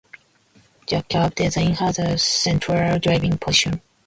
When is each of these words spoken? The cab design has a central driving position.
The 0.87 1.03
cab 1.03 1.35
design 1.35 1.75
has 1.75 1.99
a 1.99 2.17
central 2.17 2.97
driving 2.97 3.37
position. 3.37 3.83